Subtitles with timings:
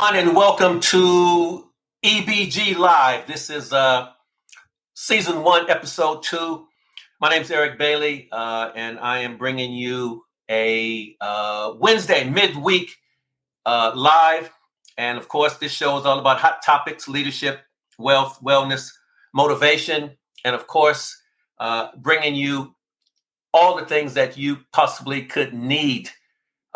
[0.00, 1.68] and welcome to
[2.04, 3.26] EBG Live.
[3.26, 4.08] This is uh,
[4.94, 6.66] season one, episode two.
[7.20, 12.96] My name is Eric Bailey, uh, and I am bringing you a uh, Wednesday midweek
[13.66, 14.50] uh, live.
[14.96, 17.60] And of course, this show is all about hot topics, leadership,
[17.98, 18.90] wealth, wellness,
[19.34, 21.20] motivation, and of course,
[21.58, 22.74] uh, bringing you
[23.52, 26.08] all the things that you possibly could need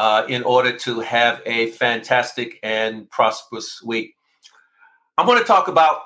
[0.00, 4.14] uh, in order to have a fantastic and prosperous week.
[5.18, 6.00] I want to talk about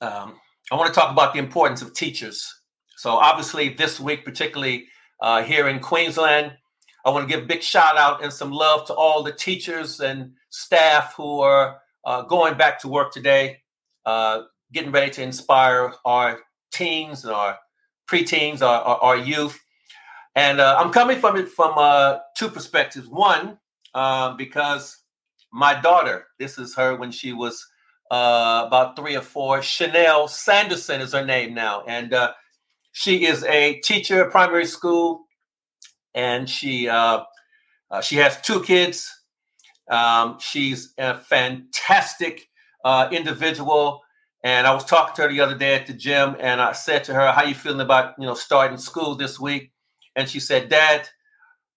[0.00, 0.40] um,
[0.72, 2.62] I want to talk about the importance of teachers.
[2.96, 4.86] So obviously this week, particularly
[5.20, 6.56] uh, here in Queensland,
[7.04, 10.00] I want to give a big shout out and some love to all the teachers
[10.00, 13.58] and staff who are uh, going back to work today,
[14.06, 16.40] uh, getting ready to inspire our
[16.72, 17.58] teens and our
[18.10, 19.60] preteens, our, our, our youth
[20.34, 23.08] and uh, I'm coming from it from uh, two perspectives.
[23.08, 23.58] One,
[23.94, 24.98] uh, because
[25.52, 27.64] my daughter, this is her when she was
[28.10, 29.58] uh, about three or four.
[29.58, 32.32] Chanelle Sanderson is her name now, and uh,
[32.92, 35.24] she is a teacher at primary school,
[36.14, 37.22] and she uh,
[38.02, 39.08] she has two kids.
[39.88, 42.48] Um, she's a fantastic
[43.12, 44.00] individual.
[44.42, 47.02] And I was talking to her the other day at the gym, and I said
[47.04, 49.72] to her, "How you feeling about you know starting school this week?"
[50.16, 51.08] And she said, Dad,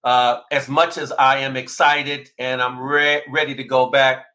[0.04, 4.26] uh, as much as I am excited and I'm re- ready to go back,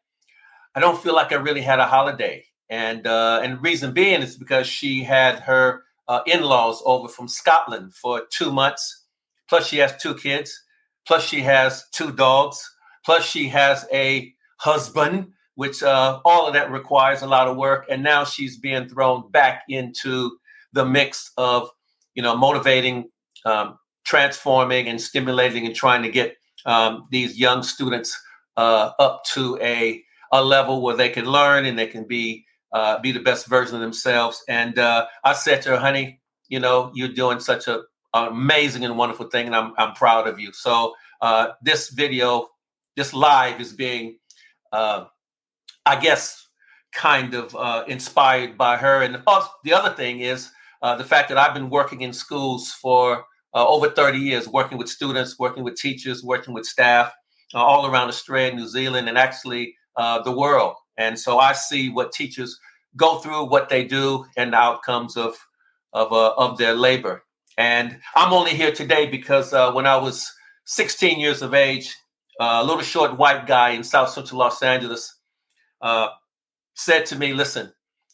[0.75, 2.45] I don't feel like I really had a holiday.
[2.69, 7.93] And uh, and reason being is because she had her uh, in-laws over from Scotland
[7.93, 9.05] for two months.
[9.49, 10.63] Plus, she has two kids.
[11.05, 12.67] Plus, she has two dogs.
[13.05, 17.85] Plus, she has a husband, which uh, all of that requires a lot of work.
[17.89, 20.37] And now she's being thrown back into
[20.71, 21.69] the mix of,
[22.15, 23.09] you know, motivating
[23.45, 23.77] um,
[24.13, 28.15] transforming and stimulating and trying to get um, these young students
[28.57, 32.99] uh, up to a, a level where they can learn and they can be uh,
[32.99, 34.43] be the best version of themselves.
[34.47, 37.81] And uh, I said to her, honey, you know, you're doing such a,
[38.13, 40.51] an amazing and wonderful thing, and I'm, I'm proud of you.
[40.53, 42.49] So uh, this video,
[42.95, 44.17] this live is being,
[44.71, 45.05] uh,
[45.87, 46.47] I guess,
[46.91, 49.01] kind of uh, inspired by her.
[49.01, 49.15] And
[49.63, 50.51] the other thing is
[50.81, 54.89] the fact that I've been working in schools for uh, over 30 years working with
[54.89, 57.13] students, working with teachers, working with staff
[57.53, 60.75] uh, all around Australia, New Zealand, and actually uh, the world.
[60.97, 62.59] And so I see what teachers
[62.95, 65.35] go through, what they do, and the outcomes of
[65.93, 67.23] of uh, of their labor.
[67.57, 70.31] And I'm only here today because uh, when I was
[70.65, 71.95] 16 years of age,
[72.39, 75.15] uh, a little short white guy in South Central Los Angeles
[76.75, 77.71] said to me, "Listen,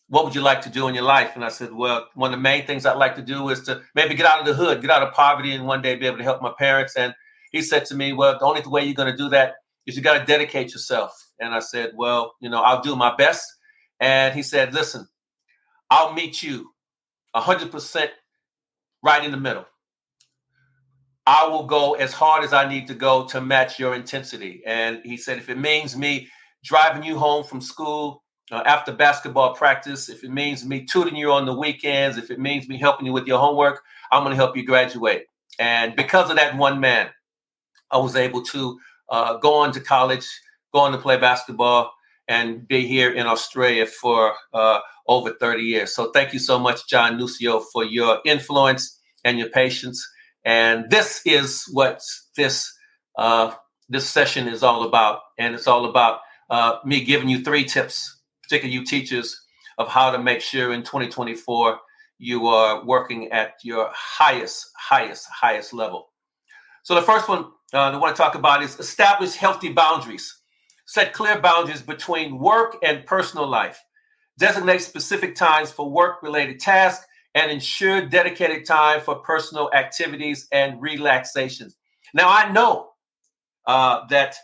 [0.09, 1.31] what would you like to do in your life?
[1.35, 3.81] And I said, well, one of the main things I'd like to do is to
[3.93, 6.17] maybe get out of the hood, get out of poverty, and one day be able
[6.17, 6.95] to help my parents.
[6.95, 7.13] And
[7.51, 9.55] he said to me, well, the only way you're going to do that
[9.85, 11.13] is you got to dedicate yourself.
[11.39, 13.45] And I said, well, you know, I'll do my best.
[13.99, 15.07] And he said, listen,
[15.91, 16.71] I'll meet you
[17.35, 18.07] 100%
[19.03, 19.65] right in the middle.
[21.27, 24.63] I will go as hard as I need to go to match your intensity.
[24.65, 26.27] And he said, if it means me
[26.63, 31.31] driving you home from school uh, after basketball practice, if it means me tutoring you
[31.31, 34.37] on the weekends, if it means me helping you with your homework, I'm going to
[34.37, 35.25] help you graduate.
[35.59, 37.09] And because of that one man,
[37.91, 38.79] I was able to
[39.09, 40.27] uh, go on to college,
[40.73, 41.91] go on to play basketball,
[42.27, 45.95] and be here in Australia for uh, over 30 years.
[45.95, 50.07] So thank you so much, John Nucio, for your influence and your patience.
[50.45, 52.01] And this is what
[52.37, 52.71] this
[53.17, 53.53] uh,
[53.89, 58.18] this session is all about, and it's all about uh, me giving you three tips
[58.49, 59.39] particularly you teachers,
[59.77, 61.77] of how to make sure in 2024
[62.17, 66.09] you are working at your highest, highest, highest level.
[66.83, 70.35] So the first one uh, I want to talk about is establish healthy boundaries.
[70.85, 73.79] Set clear boundaries between work and personal life.
[74.39, 77.05] Designate specific times for work-related tasks
[77.35, 81.77] and ensure dedicated time for personal activities and relaxations.
[82.15, 82.89] Now I know
[83.67, 84.35] uh, that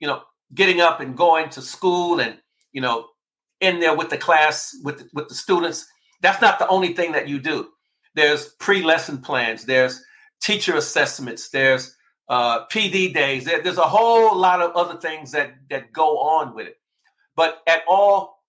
[0.00, 0.22] you know
[0.54, 2.38] getting up and going to school and
[2.72, 3.06] you know
[3.60, 5.86] in there with the class with with the students.
[6.20, 7.68] That's not the only thing that you do.
[8.14, 10.02] There's pre-lesson plans there's
[10.40, 11.96] teacher assessments there's
[12.28, 13.44] uh, pd days.
[13.44, 16.76] There, there's a whole lot of other things that that go on with it.
[17.36, 18.42] But at all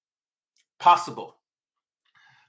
[0.80, 1.36] possible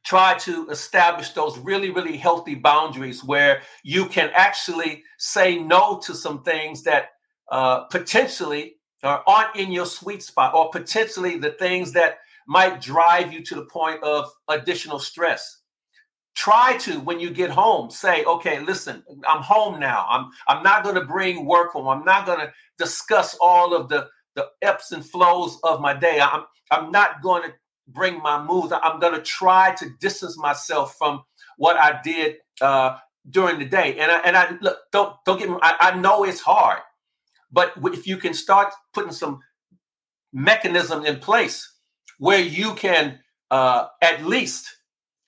[0.05, 6.15] try to establish those really really healthy boundaries where you can actually say no to
[6.15, 7.11] some things that
[7.51, 13.43] uh, potentially aren't in your sweet spot or potentially the things that might drive you
[13.45, 15.63] to the point of additional stress.
[16.35, 20.07] Try to, when you get home, say, okay, listen, I'm home now.
[20.09, 21.89] I'm I'm not going to bring work home.
[21.89, 26.21] I'm not going to discuss all of the the ebbs and flows of my day.
[26.21, 27.55] I'm I'm not going to
[27.89, 28.73] bring my moods.
[28.83, 31.23] I'm going to try to distance myself from
[31.57, 32.99] what I did uh,
[33.31, 33.99] during the day.
[33.99, 35.57] And I, and I look, don't don't get me.
[35.63, 36.81] I, I know it's hard,
[37.51, 39.41] but if you can start putting some
[40.35, 41.76] mechanism in place
[42.19, 43.19] where you can
[43.51, 44.67] uh, at least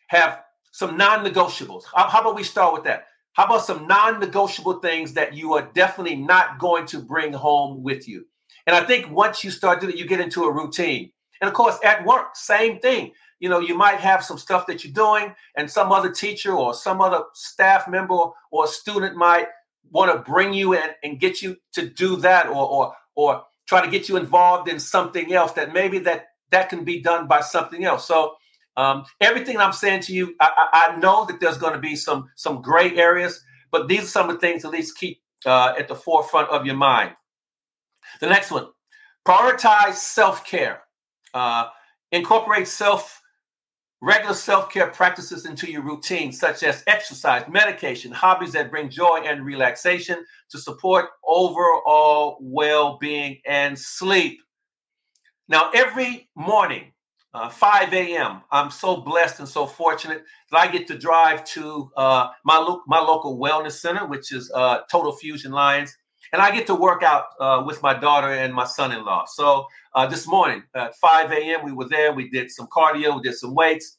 [0.08, 0.40] have
[0.72, 1.84] some non-negotiables.
[1.94, 3.06] How, how about we start with that?
[3.34, 8.08] How about some non-negotiable things that you are definitely not going to bring home with
[8.08, 8.26] you?
[8.66, 11.12] And I think once you start doing it, you get into a routine.
[11.40, 13.12] And of course, at work, same thing.
[13.38, 16.74] You know, you might have some stuff that you're doing, and some other teacher or
[16.74, 18.18] some other staff member
[18.50, 19.46] or student might
[19.90, 23.84] want to bring you in and get you to do that or or or try
[23.84, 27.40] to get you involved in something else that maybe that that can be done by
[27.40, 28.06] something else.
[28.06, 28.36] So
[28.76, 32.28] um, everything I'm saying to you, I, I, know that there's going to be some
[32.36, 33.42] some gray areas,
[33.72, 36.64] but these are some of the things at least keep uh, at the forefront of
[36.64, 37.12] your mind.
[38.20, 38.68] The next one,
[39.26, 40.82] prioritize self care.
[41.34, 41.68] Uh,
[42.12, 43.20] incorporate self
[44.00, 49.22] regular self care practices into your routine, such as exercise, medication, hobbies that bring joy
[49.24, 54.40] and relaxation to support overall well being and sleep.
[55.48, 56.92] Now, every morning,
[57.34, 61.90] uh, 5 a.m., I'm so blessed and so fortunate that I get to drive to
[61.96, 65.96] uh, my, lo- my local wellness center, which is uh, Total Fusion Lions
[66.32, 69.26] and I get to work out uh, with my daughter and my son-in-law.
[69.26, 71.64] So uh, this morning at 5 a.m.
[71.64, 72.12] we were there.
[72.12, 73.98] We did some cardio, we did some weights,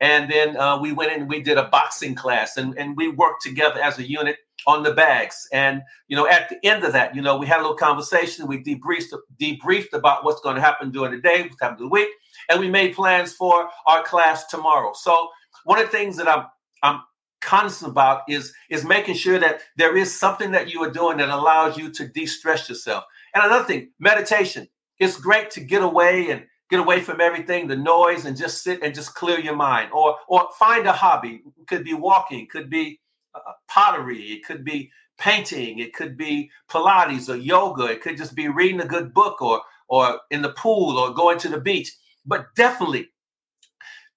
[0.00, 3.08] and then uh, we went in and we did a boxing class, and, and we
[3.08, 5.48] worked together as a unit on the bags.
[5.52, 8.46] And you know, at the end of that, you know, we had a little conversation.
[8.46, 12.08] We debriefed debriefed about what's going to happen during the day, what's happening the week,
[12.48, 14.92] and we made plans for our class tomorrow.
[14.94, 15.28] So
[15.64, 16.46] one of the things that I'm
[16.82, 17.02] I'm
[17.40, 21.28] constant about is is making sure that there is something that you are doing that
[21.28, 23.04] allows you to de-stress yourself.
[23.34, 24.68] And another thing, meditation.
[24.98, 28.82] It's great to get away and get away from everything, the noise, and just sit
[28.82, 29.90] and just clear your mind.
[29.92, 31.42] Or or find a hobby.
[31.66, 33.00] Could be walking, could be
[33.34, 38.34] uh, pottery, it could be painting, it could be Pilates or yoga, it could just
[38.34, 41.92] be reading a good book or or in the pool or going to the beach.
[42.24, 43.08] But definitely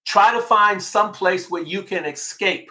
[0.06, 2.70] try to find some place where you can escape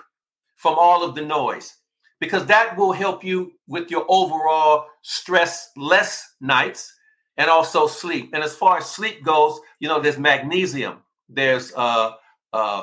[0.57, 1.75] from all of the noise
[2.21, 6.95] because that will help you with your overall stress less nights
[7.37, 8.31] and also sleep.
[8.33, 10.99] And as far as sleep goes, you know, there's magnesium,
[11.29, 12.13] there's uh,
[12.53, 12.83] uh,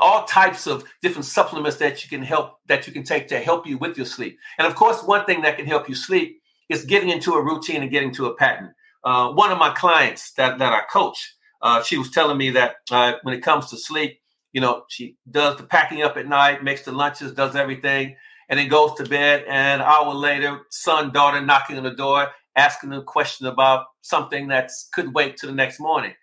[0.00, 3.66] all types of different supplements that you can help that you can take to help
[3.66, 4.38] you with your sleep.
[4.58, 7.82] And of course, one thing that can help you sleep is getting into a routine
[7.82, 8.74] and getting to a pattern.
[9.04, 12.76] Uh, one of my clients that that I coach, uh, she was telling me that
[12.90, 14.18] uh, when it comes to sleep,
[14.52, 18.16] you know, she does the packing up at night, makes the lunches, does everything,
[18.48, 19.44] and then goes to bed.
[19.48, 24.48] And an hour later, son, daughter knocking on the door, asking a question about something
[24.48, 26.14] that could wait till the next morning.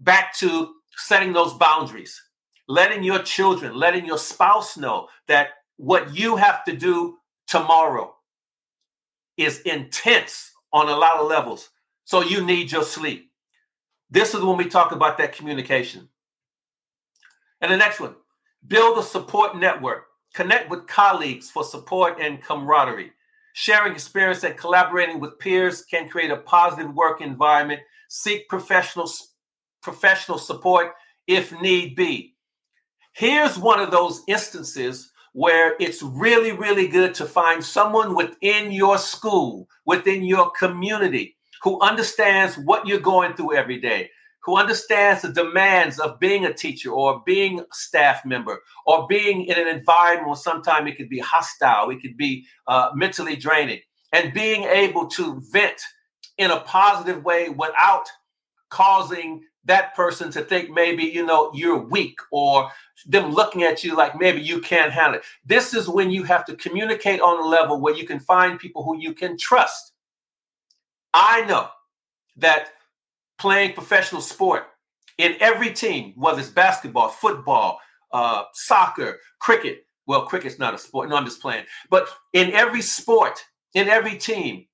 [0.00, 2.20] Back to setting those boundaries,
[2.68, 7.16] letting your children, letting your spouse know that what you have to do
[7.46, 8.14] tomorrow
[9.36, 11.70] is intense on a lot of levels.
[12.04, 13.30] So you need your sleep.
[14.10, 16.08] This is when we talk about that communication.
[17.60, 18.14] And the next one
[18.66, 20.04] build a support network.
[20.34, 23.12] Connect with colleagues for support and camaraderie.
[23.54, 27.80] Sharing experience and collaborating with peers can create a positive work environment.
[28.08, 29.10] Seek professional,
[29.82, 30.92] professional support
[31.26, 32.34] if need be.
[33.18, 38.96] Here's one of those instances where it's really, really good to find someone within your
[38.96, 44.08] school, within your community, who understands what you're going through every day,
[44.44, 49.46] who understands the demands of being a teacher or being a staff member or being
[49.46, 53.80] in an environment where sometimes it could be hostile, it could be uh, mentally draining,
[54.12, 55.80] and being able to vent
[56.36, 58.06] in a positive way without
[58.70, 62.70] causing that person to think maybe you know you're weak or
[63.06, 66.44] them looking at you like maybe you can't handle it this is when you have
[66.44, 69.92] to communicate on a level where you can find people who you can trust
[71.14, 71.68] i know
[72.36, 72.70] that
[73.38, 74.64] playing professional sport
[75.18, 77.80] in every team, whether it's basketball, football,
[78.12, 79.84] uh, soccer, cricket.
[80.06, 81.10] Well, cricket's not a sport.
[81.10, 81.64] No, I'm just playing.
[81.90, 83.44] But in every sport,
[83.74, 84.66] in every team,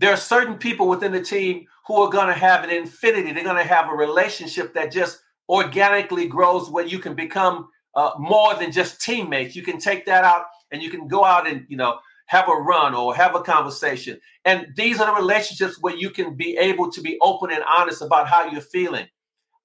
[0.00, 3.32] there are certain people within the team who are going to have an infinity.
[3.32, 8.12] They're going to have a relationship that just organically grows where you can become uh,
[8.18, 9.54] more than just teammates.
[9.54, 12.54] You can take that out and you can go out and, you know, have a
[12.54, 14.18] run or have a conversation.
[14.46, 18.00] And these are the relationships where you can be able to be open and honest
[18.00, 19.06] about how you're feeling.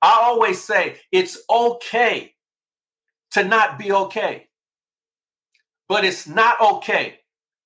[0.01, 2.33] I always say it's okay
[3.31, 4.49] to not be okay,
[5.87, 7.19] but it's not okay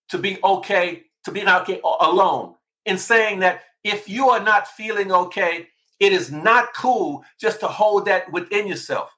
[0.10, 2.56] to be okay to be not okay alone.
[2.86, 5.68] In saying that if you are not feeling okay,
[6.00, 9.12] it is not cool just to hold that within yourself.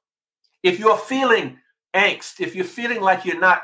[0.64, 1.60] If you're feeling
[1.96, 3.64] angst, if you're feeling like you're not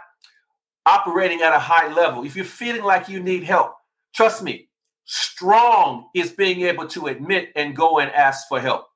[0.86, 3.74] operating at a high level, if you're feeling like you need help,
[4.14, 4.70] trust me,
[5.06, 8.88] strong is being able to admit and go and ask for help.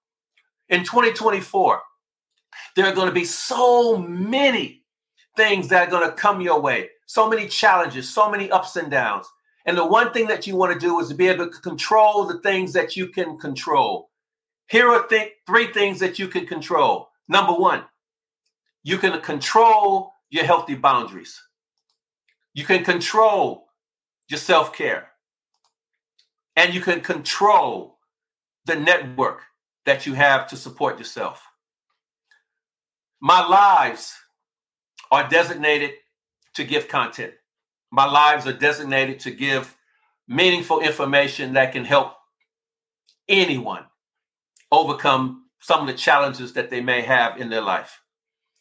[0.69, 1.81] In 2024,
[2.75, 4.83] there are going to be so many
[5.35, 8.91] things that are going to come your way, so many challenges, so many ups and
[8.91, 9.27] downs.
[9.65, 12.25] And the one thing that you want to do is to be able to control
[12.25, 14.09] the things that you can control.
[14.67, 17.09] Here are th- three things that you can control.
[17.27, 17.83] Number one,
[18.83, 21.41] you can control your healthy boundaries.
[22.53, 23.67] You can control
[24.29, 25.09] your self care.
[26.55, 27.99] And you can control
[28.65, 29.41] the network
[29.85, 31.43] that you have to support yourself.
[33.21, 34.13] My lives
[35.11, 35.91] are designated
[36.55, 37.33] to give content.
[37.91, 39.75] My lives are designated to give
[40.27, 42.13] meaningful information that can help
[43.27, 43.85] anyone
[44.71, 48.01] overcome some of the challenges that they may have in their life.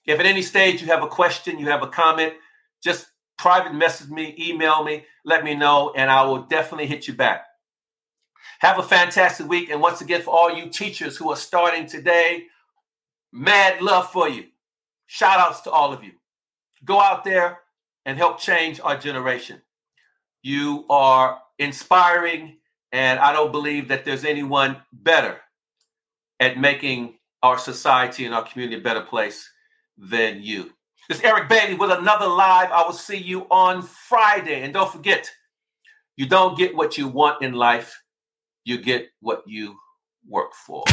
[0.04, 2.34] If at any stage you have a question, you have a comment,
[2.82, 3.06] just
[3.38, 7.46] private message me, email me, let me know, and I will definitely hit you back.
[8.58, 9.70] Have a fantastic week.
[9.70, 12.44] And once again, for all you teachers who are starting today,
[13.32, 14.46] mad love for you.
[15.06, 16.12] Shout outs to all of you.
[16.84, 17.60] Go out there
[18.07, 19.61] and help change our generation.
[20.42, 22.59] You are inspiring,
[22.92, 25.38] and I don't believe that there's anyone better
[26.40, 29.49] at making our society and our community a better place
[29.97, 30.73] than you.
[31.09, 32.71] This is Eric Bailey with another live.
[32.71, 34.62] I will see you on Friday.
[34.62, 35.30] And don't forget,
[36.16, 38.00] you don't get what you want in life,
[38.64, 39.76] you get what you
[40.28, 40.85] work for.